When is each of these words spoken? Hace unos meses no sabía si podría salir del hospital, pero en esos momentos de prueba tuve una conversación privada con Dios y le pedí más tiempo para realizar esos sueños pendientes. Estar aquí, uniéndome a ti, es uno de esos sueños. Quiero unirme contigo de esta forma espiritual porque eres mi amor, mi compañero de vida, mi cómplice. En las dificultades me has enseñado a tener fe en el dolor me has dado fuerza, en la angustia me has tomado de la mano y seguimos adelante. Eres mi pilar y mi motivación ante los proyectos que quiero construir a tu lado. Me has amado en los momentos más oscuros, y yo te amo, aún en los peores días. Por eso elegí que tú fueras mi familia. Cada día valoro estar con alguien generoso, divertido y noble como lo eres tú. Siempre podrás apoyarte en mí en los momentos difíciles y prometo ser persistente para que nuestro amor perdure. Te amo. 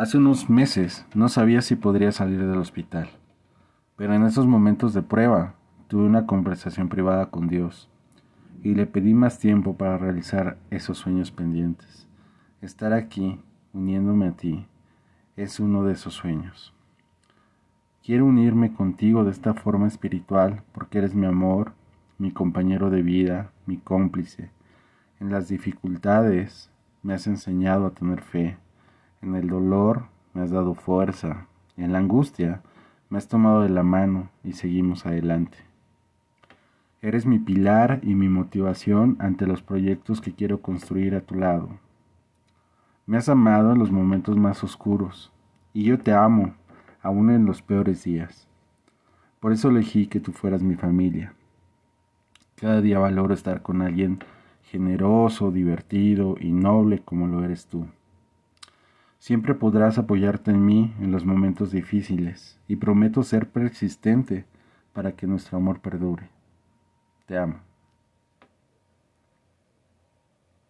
Hace 0.00 0.16
unos 0.16 0.48
meses 0.48 1.04
no 1.14 1.28
sabía 1.28 1.60
si 1.60 1.76
podría 1.76 2.10
salir 2.10 2.40
del 2.40 2.56
hospital, 2.56 3.10
pero 3.96 4.14
en 4.14 4.24
esos 4.24 4.46
momentos 4.46 4.94
de 4.94 5.02
prueba 5.02 5.56
tuve 5.88 6.04
una 6.04 6.26
conversación 6.26 6.88
privada 6.88 7.26
con 7.26 7.48
Dios 7.48 7.90
y 8.62 8.74
le 8.74 8.86
pedí 8.86 9.12
más 9.12 9.38
tiempo 9.38 9.76
para 9.76 9.98
realizar 9.98 10.56
esos 10.70 10.96
sueños 10.96 11.30
pendientes. 11.30 12.08
Estar 12.62 12.94
aquí, 12.94 13.42
uniéndome 13.74 14.28
a 14.28 14.32
ti, 14.32 14.66
es 15.36 15.60
uno 15.60 15.84
de 15.84 15.92
esos 15.92 16.14
sueños. 16.14 16.72
Quiero 18.02 18.24
unirme 18.24 18.72
contigo 18.72 19.24
de 19.24 19.32
esta 19.32 19.52
forma 19.52 19.86
espiritual 19.86 20.62
porque 20.72 20.96
eres 20.96 21.14
mi 21.14 21.26
amor, 21.26 21.74
mi 22.16 22.30
compañero 22.30 22.88
de 22.88 23.02
vida, 23.02 23.52
mi 23.66 23.76
cómplice. 23.76 24.50
En 25.20 25.30
las 25.30 25.48
dificultades 25.48 26.70
me 27.02 27.12
has 27.12 27.26
enseñado 27.26 27.84
a 27.84 27.90
tener 27.90 28.22
fe 28.22 28.56
en 29.22 29.34
el 29.34 29.48
dolor 29.48 30.04
me 30.32 30.42
has 30.42 30.50
dado 30.50 30.74
fuerza, 30.74 31.46
en 31.76 31.92
la 31.92 31.98
angustia 31.98 32.62
me 33.08 33.18
has 33.18 33.28
tomado 33.28 33.62
de 33.62 33.68
la 33.68 33.82
mano 33.82 34.30
y 34.44 34.52
seguimos 34.52 35.04
adelante. 35.04 35.58
Eres 37.02 37.26
mi 37.26 37.38
pilar 37.38 38.00
y 38.02 38.14
mi 38.14 38.28
motivación 38.28 39.16
ante 39.18 39.46
los 39.46 39.62
proyectos 39.62 40.20
que 40.20 40.32
quiero 40.32 40.60
construir 40.60 41.14
a 41.14 41.22
tu 41.22 41.34
lado. 41.34 41.70
Me 43.06 43.16
has 43.16 43.28
amado 43.28 43.72
en 43.72 43.78
los 43.78 43.90
momentos 43.90 44.36
más 44.36 44.62
oscuros, 44.62 45.32
y 45.72 45.84
yo 45.84 45.98
te 45.98 46.12
amo, 46.12 46.54
aún 47.02 47.30
en 47.30 47.46
los 47.46 47.62
peores 47.62 48.04
días. 48.04 48.46
Por 49.40 49.52
eso 49.52 49.70
elegí 49.70 50.06
que 50.06 50.20
tú 50.20 50.32
fueras 50.32 50.62
mi 50.62 50.76
familia. 50.76 51.32
Cada 52.56 52.80
día 52.80 52.98
valoro 52.98 53.32
estar 53.34 53.62
con 53.62 53.80
alguien 53.80 54.20
generoso, 54.62 55.50
divertido 55.50 56.36
y 56.38 56.52
noble 56.52 57.00
como 57.00 57.26
lo 57.26 57.42
eres 57.42 57.66
tú. 57.66 57.86
Siempre 59.20 59.54
podrás 59.54 59.98
apoyarte 59.98 60.50
en 60.50 60.64
mí 60.64 60.94
en 60.98 61.12
los 61.12 61.26
momentos 61.26 61.70
difíciles 61.70 62.58
y 62.66 62.76
prometo 62.76 63.22
ser 63.22 63.50
persistente 63.50 64.46
para 64.94 65.12
que 65.12 65.26
nuestro 65.26 65.58
amor 65.58 65.80
perdure. 65.80 66.30
Te 67.26 67.36
amo. 67.36 67.69